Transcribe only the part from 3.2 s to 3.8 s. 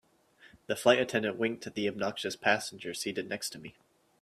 next to me.